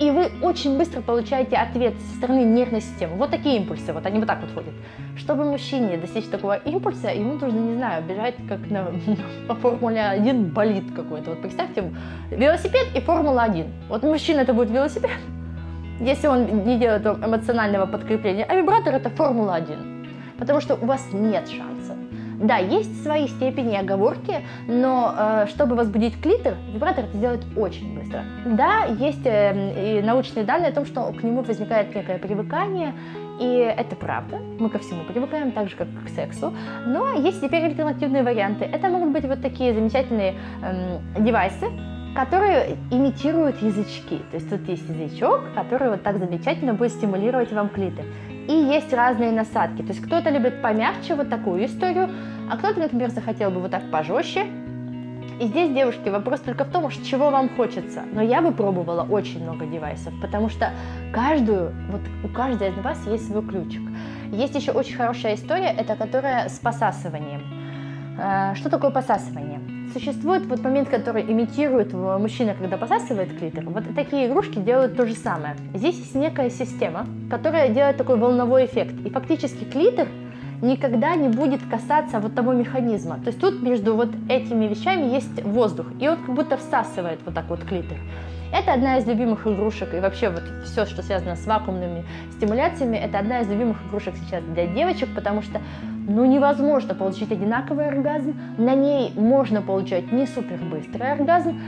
и 0.00 0.10
вы 0.10 0.30
очень 0.42 0.76
быстро 0.76 1.00
получаете 1.00 1.56
ответ 1.56 1.94
со 2.00 2.16
стороны 2.16 2.40
нервной 2.44 2.80
системы. 2.80 3.16
Вот 3.16 3.30
такие 3.30 3.56
импульсы, 3.58 3.92
вот 3.92 4.04
они 4.06 4.18
вот 4.18 4.26
так 4.26 4.40
вот 4.40 4.52
ходят. 4.52 4.74
Чтобы 5.16 5.44
мужчине 5.44 5.96
достичь 5.96 6.24
такого 6.24 6.56
импульса, 6.56 7.10
ему 7.10 7.34
нужно, 7.34 7.58
не 7.58 7.76
знаю, 7.76 8.02
бежать 8.04 8.34
как 8.48 8.58
на, 8.70 8.90
по 9.48 9.54
Формуле 9.54 10.02
1 10.02 10.50
болит 10.50 10.84
какой-то. 10.94 11.30
Вот 11.30 11.42
представьте, 11.42 11.92
велосипед 12.30 12.88
и 12.94 13.00
Формула 13.00 13.42
1. 13.44 13.66
Вот 13.88 14.02
мужчина 14.02 14.40
это 14.40 14.52
будет 14.52 14.70
велосипед, 14.70 15.10
если 16.00 16.26
он 16.26 16.64
не 16.64 16.78
делает 16.78 17.06
эмоционального 17.06 17.86
подкрепления, 17.86 18.44
а 18.44 18.56
вибратор 18.56 18.94
это 18.94 19.10
Формула 19.10 19.54
1. 19.54 20.36
потому 20.38 20.60
что 20.60 20.74
у 20.74 20.86
вас 20.86 21.06
нет 21.12 21.48
шанса. 21.48 22.03
Да, 22.40 22.58
есть 22.58 23.02
свои 23.02 23.28
степени 23.28 23.76
оговорки, 23.76 24.44
но 24.66 25.14
э, 25.16 25.46
чтобы 25.48 25.76
возбудить 25.76 26.20
клитор, 26.20 26.54
вибратор 26.72 27.04
это 27.04 27.16
делает 27.16 27.44
очень 27.56 27.98
быстро. 27.98 28.24
Да, 28.44 28.84
есть 28.84 29.24
э, 29.24 29.98
и 29.98 30.02
научные 30.02 30.44
данные 30.44 30.70
о 30.70 30.72
том, 30.72 30.86
что 30.86 31.12
к 31.12 31.22
нему 31.22 31.42
возникает 31.42 31.94
некое 31.94 32.18
привыкание, 32.18 32.94
и 33.40 33.74
это 33.76 33.96
правда, 33.96 34.38
мы 34.58 34.70
ко 34.70 34.78
всему 34.78 35.04
привыкаем, 35.04 35.52
так 35.52 35.68
же, 35.68 35.76
как 35.76 35.88
к 36.04 36.08
сексу. 36.08 36.52
Но 36.86 37.12
есть 37.12 37.40
теперь 37.40 37.64
альтернативные 37.64 38.22
варианты. 38.22 38.64
Это 38.64 38.88
могут 38.88 39.10
быть 39.10 39.24
вот 39.24 39.42
такие 39.42 39.74
замечательные 39.74 40.34
эм, 40.62 41.24
девайсы, 41.24 41.66
которые 42.14 42.76
имитируют 42.92 43.60
язычки. 43.60 44.18
То 44.30 44.36
есть 44.36 44.48
тут 44.48 44.68
есть 44.68 44.88
язычок, 44.88 45.42
который 45.54 45.90
вот 45.90 46.02
так 46.02 46.18
замечательно 46.18 46.74
будет 46.74 46.92
стимулировать 46.92 47.52
вам 47.52 47.68
клитор. 47.68 48.04
И 48.48 48.52
есть 48.52 48.92
разные 48.92 49.32
насадки. 49.32 49.82
То 49.82 49.88
есть 49.88 50.00
кто-то 50.00 50.30
любит 50.30 50.60
помягче 50.60 51.14
вот 51.14 51.30
такую 51.30 51.64
историю, 51.64 52.10
а 52.50 52.56
кто-то, 52.56 52.80
например, 52.80 53.10
захотел 53.10 53.50
бы 53.50 53.60
вот 53.60 53.70
так 53.70 53.90
пожестче. 53.90 54.46
И 55.40 55.46
здесь, 55.46 55.72
девушки, 55.72 56.10
вопрос 56.10 56.40
только 56.40 56.64
в 56.64 56.70
том, 56.70 56.88
чего 56.90 57.30
вам 57.30 57.48
хочется. 57.48 58.02
Но 58.12 58.22
я 58.22 58.40
бы 58.40 58.52
пробовала 58.52 59.02
очень 59.02 59.42
много 59.42 59.66
девайсов, 59.66 60.12
потому 60.20 60.48
что 60.48 60.70
каждую, 61.12 61.72
вот 61.90 62.02
у 62.22 62.28
каждой 62.28 62.68
из 62.68 62.78
вас 62.78 63.04
есть 63.06 63.26
свой 63.26 63.42
ключик. 63.42 63.82
Есть 64.30 64.54
еще 64.54 64.72
очень 64.72 64.96
хорошая 64.96 65.34
история, 65.34 65.74
это 65.76 65.96
которая 65.96 66.48
с 66.48 66.58
посасыванием. 66.58 67.42
Э, 68.18 68.54
что 68.54 68.70
такое 68.70 68.90
посасывание? 68.90 69.60
Существует 69.94 70.44
вот 70.46 70.60
момент, 70.64 70.88
который 70.88 71.22
имитирует 71.22 71.92
мужчина, 71.92 72.54
когда 72.54 72.76
посасывает 72.76 73.38
клитор. 73.38 73.62
Вот 73.66 73.84
такие 73.94 74.26
игрушки 74.26 74.58
делают 74.58 74.96
то 74.96 75.06
же 75.06 75.14
самое. 75.14 75.54
Здесь 75.72 75.96
есть 75.96 76.16
некая 76.16 76.50
система, 76.50 77.06
которая 77.30 77.68
делает 77.68 77.96
такой 77.96 78.16
волновой 78.16 78.64
эффект. 78.64 78.94
И 79.06 79.10
фактически 79.10 79.62
клитор 79.62 80.08
никогда 80.62 81.14
не 81.14 81.28
будет 81.28 81.60
касаться 81.70 82.18
вот 82.18 82.34
того 82.34 82.54
механизма. 82.54 83.18
То 83.20 83.28
есть 83.28 83.38
тут 83.38 83.62
между 83.62 83.94
вот 83.94 84.08
этими 84.28 84.66
вещами 84.66 85.14
есть 85.14 85.40
воздух, 85.44 85.86
и 86.00 86.08
он 86.08 86.16
как 86.16 86.34
будто 86.34 86.56
всасывает 86.56 87.20
вот 87.24 87.36
так 87.36 87.44
вот 87.48 87.62
клитор. 87.62 87.98
Это 88.54 88.72
одна 88.72 88.98
из 88.98 89.06
любимых 89.06 89.48
игрушек, 89.48 89.92
и 89.94 89.98
вообще 89.98 90.28
вот 90.28 90.44
все, 90.64 90.86
что 90.86 91.02
связано 91.02 91.34
с 91.34 91.44
вакуумными 91.44 92.04
стимуляциями, 92.36 92.96
это 92.96 93.18
одна 93.18 93.40
из 93.40 93.48
любимых 93.48 93.84
игрушек 93.88 94.14
сейчас 94.16 94.44
для 94.44 94.68
девочек, 94.68 95.08
потому 95.12 95.42
что 95.42 95.60
ну 96.06 96.24
невозможно 96.24 96.94
получить 96.94 97.32
одинаковый 97.32 97.88
оргазм, 97.88 98.38
на 98.56 98.76
ней 98.76 99.12
можно 99.16 99.60
получать 99.60 100.12
не 100.12 100.24
супер 100.24 100.58
быстрый 100.58 101.10
оргазм, 101.10 101.60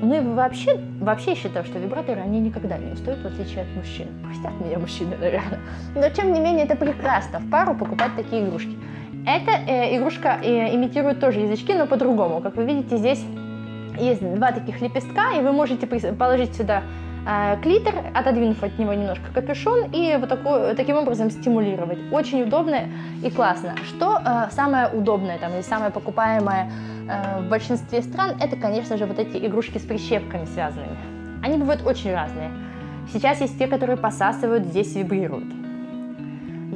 ну 0.00 0.16
и 0.16 0.20
вообще, 0.34 0.80
вообще 0.98 1.34
считаю, 1.34 1.66
что 1.66 1.78
вибраторы, 1.78 2.22
они 2.22 2.40
никогда 2.40 2.78
не 2.78 2.90
устают, 2.90 3.20
в 3.20 3.26
отличие 3.26 3.64
от 3.64 3.76
мужчин. 3.76 4.06
Простят 4.24 4.58
меня 4.64 4.78
мужчины, 4.78 5.18
наверное. 5.20 5.58
Но 5.94 6.08
тем 6.08 6.32
не 6.32 6.40
менее, 6.40 6.64
это 6.64 6.74
прекрасно 6.74 7.40
в 7.40 7.50
пару 7.50 7.74
покупать 7.74 8.16
такие 8.16 8.46
игрушки. 8.46 8.78
Эта 9.26 9.50
э, 9.70 9.98
игрушка 9.98 10.38
э, 10.42 10.74
имитирует 10.74 11.20
тоже 11.20 11.40
язычки, 11.40 11.72
но 11.72 11.86
по-другому. 11.86 12.40
Как 12.40 12.56
вы 12.56 12.64
видите, 12.64 12.96
здесь 12.96 13.22
есть 13.98 14.22
два 14.34 14.52
таких 14.52 14.80
лепестка, 14.80 15.32
и 15.32 15.42
вы 15.42 15.52
можете 15.52 15.86
положить 15.86 16.54
сюда 16.54 16.82
э, 17.26 17.56
клитор, 17.62 17.94
отодвинув 18.14 18.62
от 18.62 18.78
него 18.78 18.92
немножко 18.94 19.24
капюшон, 19.34 19.90
и 19.92 20.16
вот 20.18 20.28
такой, 20.28 20.74
таким 20.74 20.96
образом 20.96 21.30
стимулировать. 21.30 21.98
Очень 22.12 22.42
удобно 22.42 22.88
и 23.22 23.30
классно. 23.30 23.74
Что 23.88 24.20
э, 24.24 24.50
самое 24.50 24.88
удобное 24.88 25.38
там, 25.38 25.52
и 25.58 25.62
самое 25.62 25.90
покупаемое 25.90 26.70
э, 27.08 27.40
в 27.40 27.48
большинстве 27.48 28.02
стран, 28.02 28.36
это, 28.40 28.56
конечно 28.56 28.96
же, 28.96 29.06
вот 29.06 29.18
эти 29.18 29.44
игрушки 29.44 29.78
с 29.78 29.82
прищепками 29.82 30.44
связанными. 30.46 30.96
Они 31.42 31.56
бывают 31.56 31.86
очень 31.86 32.12
разные. 32.12 32.50
Сейчас 33.12 33.40
есть 33.40 33.58
те, 33.58 33.66
которые 33.66 33.96
посасывают, 33.96 34.66
здесь 34.66 34.94
вибрируют. 34.94 35.52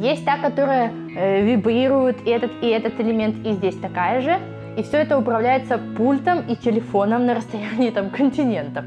Есть 0.01 0.25
та, 0.25 0.39
которая 0.39 0.91
э, 1.17 1.43
вибрирует, 1.43 2.27
и 2.27 2.31
этот, 2.31 2.51
и 2.61 2.67
этот 2.67 2.99
элемент, 3.01 3.47
и 3.47 3.53
здесь 3.53 3.77
такая 3.77 4.21
же. 4.21 4.39
И 4.77 4.83
все 4.83 4.99
это 4.99 5.19
управляется 5.19 5.79
пультом 5.97 6.41
и 6.41 6.57
телефоном 6.57 7.27
на 7.27 7.35
расстоянии 7.35 7.91
там, 7.91 8.11
континентов. 8.11 8.85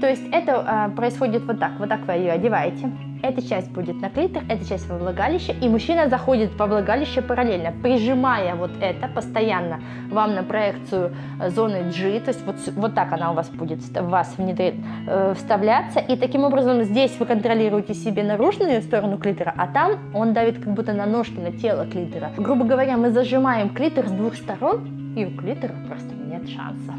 То 0.00 0.08
есть 0.08 0.22
это 0.32 0.88
э, 0.90 0.96
происходит 0.96 1.42
вот 1.44 1.58
так. 1.58 1.72
Вот 1.78 1.88
так 1.88 2.06
вы 2.06 2.12
ее 2.12 2.32
одеваете. 2.32 2.90
Эта 3.20 3.42
часть 3.42 3.68
будет 3.72 4.00
на 4.00 4.10
клитор, 4.10 4.44
эта 4.48 4.64
часть 4.64 4.88
во 4.88 4.96
влагалище, 4.96 5.52
и 5.60 5.68
мужчина 5.68 6.08
заходит 6.08 6.54
во 6.56 6.66
влагалище 6.66 7.20
параллельно, 7.20 7.72
прижимая 7.82 8.54
вот 8.54 8.70
это 8.80 9.08
постоянно 9.08 9.80
вам 10.08 10.36
на 10.36 10.44
проекцию 10.44 11.16
э, 11.40 11.50
зоны 11.50 11.90
G, 11.90 12.20
то 12.20 12.28
есть 12.28 12.46
вот, 12.46 12.56
вот 12.76 12.94
так 12.94 13.12
она 13.12 13.32
у 13.32 13.34
вас 13.34 13.48
будет 13.50 13.80
в 13.80 14.08
вас 14.08 14.36
внедрит, 14.38 14.74
э, 15.08 15.34
вставляться, 15.34 15.98
и 15.98 16.16
таким 16.16 16.44
образом 16.44 16.84
здесь 16.84 17.18
вы 17.18 17.26
контролируете 17.26 17.92
себе 17.92 18.22
наружную 18.22 18.82
сторону 18.82 19.18
клитора, 19.18 19.52
а 19.56 19.66
там 19.66 19.98
он 20.14 20.32
давит 20.32 20.58
как 20.62 20.72
будто 20.74 20.92
на 20.92 21.06
ножки, 21.06 21.40
на 21.40 21.50
тело 21.50 21.86
клитора. 21.86 22.30
Грубо 22.36 22.64
говоря, 22.64 22.96
мы 22.96 23.10
зажимаем 23.10 23.70
клитор 23.70 24.06
с 24.06 24.12
двух 24.12 24.36
сторон, 24.36 25.07
и 25.18 25.26
у 25.26 25.36
клитора 25.36 25.74
просто 25.88 26.14
нет 26.14 26.48
шанса. 26.48 26.94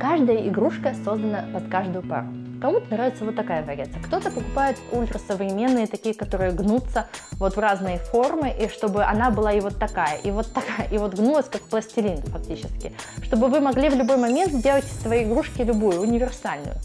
Каждая 0.00 0.48
игрушка 0.48 0.94
создана 1.04 1.44
под 1.52 1.68
каждую 1.68 2.02
пару. 2.02 2.26
Кому-то 2.60 2.86
нравится 2.90 3.24
вот 3.24 3.36
такая 3.36 3.62
вариация. 3.62 4.02
Кто-то 4.02 4.30
покупает 4.30 4.78
ультрасовременные, 4.90 5.86
такие, 5.86 6.14
которые 6.14 6.52
гнутся 6.52 7.06
вот 7.32 7.54
в 7.54 7.58
разные 7.58 7.98
формы, 7.98 8.50
и 8.50 8.68
чтобы 8.68 9.04
она 9.04 9.30
была 9.30 9.52
и 9.52 9.60
вот 9.60 9.78
такая, 9.78 10.18
и 10.18 10.30
вот 10.30 10.50
такая, 10.52 10.88
и 10.90 10.96
вот 10.96 11.14
гнулась 11.14 11.46
как 11.46 11.60
пластилин 11.62 12.22
фактически. 12.22 12.92
Чтобы 13.22 13.48
вы 13.48 13.60
могли 13.60 13.90
в 13.90 13.94
любой 13.94 14.16
момент 14.16 14.52
сделать 14.52 14.84
из 14.84 15.02
своей 15.02 15.26
игрушки 15.26 15.60
любую, 15.62 16.00
универсальную. 16.00 16.76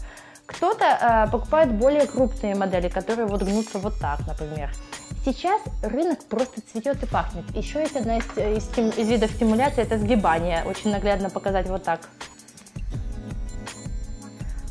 Кто-то 0.44 0.84
э, 0.84 1.30
покупает 1.30 1.72
более 1.72 2.06
крупные 2.06 2.54
модели, 2.54 2.88
которые 2.88 3.26
вот 3.26 3.42
гнутся 3.42 3.78
вот 3.78 3.94
так, 3.98 4.20
например. 4.26 4.70
Сейчас 5.24 5.60
рынок 5.82 6.24
просто 6.24 6.60
цветет 6.72 7.00
и 7.02 7.06
пахнет. 7.06 7.44
Еще 7.54 7.80
есть 7.80 7.94
одна 7.94 8.18
из, 8.18 8.24
из, 8.36 8.98
из 8.98 9.08
видов 9.08 9.30
стимуляции, 9.30 9.82
это 9.82 9.96
сгибание. 9.96 10.64
Очень 10.64 10.90
наглядно 10.90 11.30
показать 11.30 11.68
вот 11.68 11.84
так. 11.84 12.08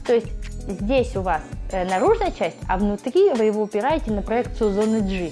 То 0.05 0.15
есть 0.15 0.27
здесь 0.67 1.15
у 1.15 1.22
вас 1.22 1.41
э, 1.72 1.88
наружная 1.88 2.31
часть, 2.31 2.58
а 2.67 2.77
внутри 2.77 3.31
вы 3.34 3.46
его 3.46 3.62
упираете 3.62 4.12
на 4.12 4.22
проекцию 4.22 4.74
зоны 4.74 5.00
G. 5.00 5.31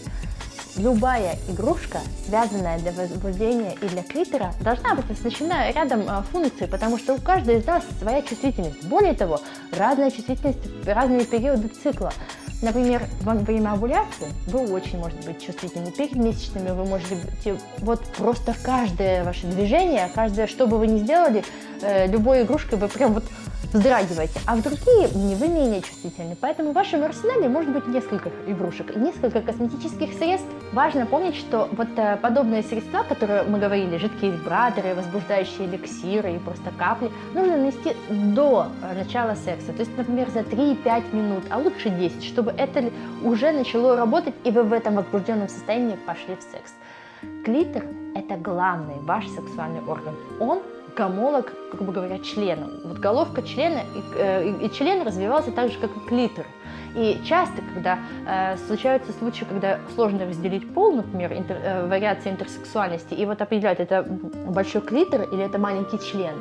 Любая 0.78 1.38
игрушка, 1.50 2.00
связанная 2.26 2.80
для 2.80 2.94
возбуждения 2.94 3.76
и 3.82 3.88
для 3.88 4.04
клитора, 4.04 4.54
должна 4.62 4.96
быть 4.96 5.12
оснащена 5.12 5.70
рядом 5.72 6.02
э, 6.02 6.24
функций, 6.32 6.68
потому 6.68 6.98
что 6.98 7.16
у 7.16 7.18
каждой 7.20 7.58
из 7.58 7.66
нас 7.66 7.84
своя 8.00 8.22
чувствительность. 8.22 8.86
Более 8.86 9.14
того, 9.14 9.42
разная 9.78 10.12
чувствительность 10.12 10.66
в 10.66 10.88
разные 10.88 11.26
периоды 11.26 11.68
цикла. 11.68 12.14
Например, 12.62 13.04
во 13.22 13.36
время 13.36 13.72
овуляции 13.72 14.28
вы 14.48 14.68
очень 14.72 15.00
можете 15.00 15.26
быть 15.26 15.42
чувствительны. 15.42 15.92
Перед 15.92 16.16
месячными 16.16 16.72
вы 16.72 16.86
можете 16.86 17.16
быть, 17.16 17.60
вот 17.80 18.04
просто 18.18 18.54
каждое 18.62 19.24
ваше 19.24 19.48
движение, 19.48 20.10
каждое, 20.14 20.46
что 20.46 20.68
бы 20.68 20.78
вы 20.78 20.88
ни 20.88 21.00
сделали, 21.00 21.44
э, 21.82 22.08
любой 22.08 22.44
игрушкой 22.44 22.78
вы 22.78 22.90
прям 22.90 23.14
вот 23.14 23.24
вздрагиваете, 23.74 24.40
а 24.46 24.56
в 24.56 24.62
другие 24.62 25.08
вы 25.08 25.48
менее 25.48 25.82
чувствительны. 25.82 26.36
Поэтому 26.40 26.72
в 26.72 26.74
вашем 26.74 27.04
арсенале 27.04 27.48
может 27.48 27.72
быть 27.72 27.88
несколько 27.88 28.30
игрушек 28.48 28.96
несколько 28.96 29.42
косметических 29.42 30.14
средств. 30.14 30.48
Важно 30.74 31.06
помнить, 31.06 31.36
что 31.36 31.70
вот 31.72 31.88
э, 31.98 32.18
подобные 32.18 32.64
средства, 32.64 33.04
которые 33.04 33.44
мы 33.44 33.60
говорили, 33.60 33.98
жидкие 33.98 34.32
вибраторы, 34.32 34.96
возбуждающие 34.96 35.68
эликсиры 35.68 36.36
и 36.36 36.40
просто 36.40 36.72
капли, 36.78 37.12
нужно 37.34 37.58
нанести 37.58 37.96
до 38.10 38.68
начала 38.96 39.36
секса. 39.36 39.74
То 39.74 39.80
есть, 39.80 39.96
например, 39.98 40.30
за 40.30 40.40
3-5 40.40 41.16
минут, 41.16 41.44
а 41.50 41.58
лучше 41.58 41.90
10, 41.90 42.24
чтобы 42.24 42.52
это 42.58 42.92
уже 43.24 43.52
начало 43.52 43.96
работать 43.96 44.34
и 44.44 44.52
вы 44.52 44.64
в 44.64 44.74
этом 44.74 44.96
возбужденном 44.96 45.50
состоянии 45.50 45.96
пошли 46.06 46.36
в 46.36 46.42
секс. 46.42 46.74
Клитор– 47.44 47.84
это 48.16 48.36
главный 48.38 48.96
ваш 49.02 49.28
сексуальный 49.28 49.82
орган. 49.82 50.16
Он 50.40 50.62
гомолог, 50.96 51.54
грубо 51.72 51.92
говоря, 51.92 52.20
члена. 52.20 52.68
Вот 52.84 52.98
головка 52.98 53.42
члена 53.42 53.80
и, 53.80 54.02
э, 54.16 54.66
и 54.66 54.70
член 54.72 55.06
развивался 55.06 55.52
так 55.52 55.72
же, 55.72 55.80
как 55.80 55.92
и 55.96 56.00
клитор. 56.08 56.46
И 56.96 57.22
часто, 57.24 57.62
когда 57.74 58.00
э, 58.26 58.58
случаются 58.68 59.12
случаи, 59.14 59.46
когда 59.46 59.80
сложно 59.94 60.26
разделить 60.26 60.74
пол, 60.74 60.94
например, 60.94 61.34
интер, 61.34 61.58
э, 61.64 61.88
вариация 61.88 62.32
интерсексуальности, 62.32 63.14
и 63.14 63.26
вот 63.26 63.42
определять, 63.42 63.80
это 63.80 64.04
большой 64.48 64.82
клитор 64.82 65.22
или 65.32 65.46
это 65.46 65.60
маленький 65.60 66.00
член, 66.00 66.36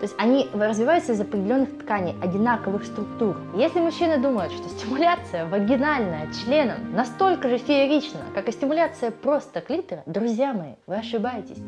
то 0.00 0.02
есть 0.02 0.14
они 0.18 0.48
развиваются 0.52 1.12
из 1.12 1.20
определенных 1.20 1.78
тканей, 1.78 2.14
одинаковых 2.22 2.84
структур. 2.84 3.36
Если 3.54 3.80
мужчина 3.80 4.18
думает, 4.18 4.52
что 4.52 4.68
стимуляция 4.68 5.46
вагинальная 5.46 6.28
членом 6.32 6.94
настолько 6.94 7.48
же 7.48 7.58
феерична, 7.58 8.20
как 8.34 8.48
и 8.48 8.52
стимуляция 8.52 9.10
просто 9.10 9.60
клитора, 9.60 10.02
друзья 10.06 10.52
мои, 10.52 10.74
вы 10.86 10.96
ошибаетесь. 10.96 11.58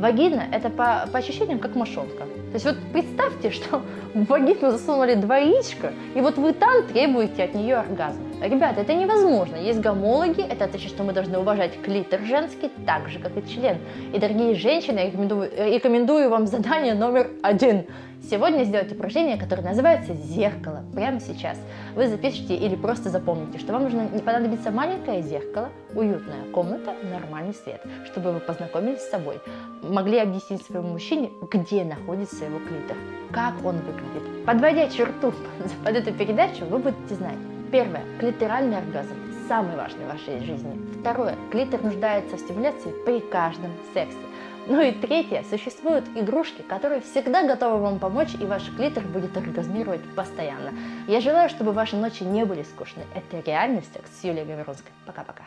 Вагина– 0.00 0.44
это 0.52 0.70
по, 0.70 1.06
по 1.12 1.18
ощущениям 1.18 1.58
как 1.58 1.74
мошонка. 1.76 2.24
То 2.24 2.54
есть 2.54 2.64
вот 2.64 2.76
представьте, 2.92 3.50
что 3.50 3.82
в 4.14 4.24
вагину 4.28 4.70
засунули 4.70 5.14
два 5.14 5.36
яичка, 5.36 5.92
и 6.14 6.22
вот 6.22 6.38
вы 6.38 6.54
там 6.54 6.86
требуете 6.86 7.44
от 7.44 7.54
нее 7.54 7.76
оргазма. 7.76 8.29
Ребята, 8.40 8.80
это 8.80 8.94
невозможно. 8.94 9.56
Есть 9.56 9.80
гомологи, 9.80 10.40
это 10.40 10.66
значит, 10.66 10.88
что 10.88 11.02
мы 11.02 11.12
должны 11.12 11.38
уважать 11.38 11.80
клитор 11.82 12.20
женский 12.20 12.70
так 12.86 13.08
же, 13.08 13.18
как 13.18 13.36
и 13.36 13.46
член. 13.46 13.78
И, 14.14 14.18
дорогие 14.18 14.54
женщины, 14.54 14.98
я 14.98 15.06
рекомендую, 15.06 15.50
рекомендую 15.50 16.30
вам 16.30 16.46
задание 16.46 16.94
номер 16.94 17.30
один. 17.42 17.84
Сегодня 18.30 18.64
сделать 18.64 18.92
упражнение, 18.92 19.36
которое 19.36 19.62
называется 19.62 20.14
«Зеркало». 20.14 20.84
Прямо 20.94 21.20
сейчас. 21.20 21.58
Вы 21.94 22.06
запишите 22.06 22.54
или 22.54 22.76
просто 22.76 23.10
запомните, 23.10 23.58
что 23.58 23.72
вам 23.72 23.84
нужно 23.84 24.08
не 24.12 24.20
понадобится 24.20 24.70
маленькое 24.70 25.22
зеркало, 25.22 25.68
уютная 25.94 26.44
комната, 26.52 26.94
нормальный 27.10 27.54
свет, 27.54 27.82
чтобы 28.06 28.32
вы 28.32 28.40
познакомились 28.40 29.00
с 29.00 29.10
собой, 29.10 29.40
могли 29.82 30.18
объяснить 30.18 30.62
своему 30.62 30.90
мужчине, 30.90 31.30
где 31.50 31.84
находится 31.84 32.44
его 32.44 32.58
клитор, 32.58 32.96
как 33.32 33.54
он 33.64 33.76
выглядит. 33.78 34.44
Подводя 34.46 34.88
черту 34.88 35.32
под 35.84 35.96
эту 35.96 36.12
передачу, 36.12 36.64
вы 36.66 36.78
будете 36.78 37.14
знать. 37.14 37.49
Первое. 37.70 38.02
Клиторальный 38.18 38.78
оргазм. 38.78 39.14
Самый 39.46 39.76
важный 39.76 40.04
в 40.04 40.08
вашей 40.08 40.40
жизни. 40.40 40.76
Второе. 41.00 41.36
Клитор 41.52 41.82
нуждается 41.82 42.36
в 42.36 42.40
стимуляции 42.40 42.92
при 43.04 43.20
каждом 43.20 43.70
сексе. 43.94 44.18
Ну 44.66 44.80
и 44.80 44.92
третье, 44.92 45.44
существуют 45.48 46.04
игрушки, 46.16 46.62
которые 46.62 47.00
всегда 47.00 47.46
готовы 47.46 47.78
вам 47.78 47.98
помочь, 47.98 48.34
и 48.40 48.44
ваш 48.44 48.70
клитор 48.76 49.04
будет 49.04 49.36
оргазмировать 49.36 50.02
постоянно. 50.14 50.72
Я 51.06 51.20
желаю, 51.20 51.48
чтобы 51.48 51.72
ваши 51.72 51.96
ночи 51.96 52.24
не 52.24 52.44
были 52.44 52.62
скучны. 52.62 53.02
Это 53.14 53.40
реальный 53.48 53.82
секс 53.94 54.10
с 54.20 54.24
Юлией 54.24 54.46
Гаверонской. 54.46 54.92
Пока-пока. 55.06 55.44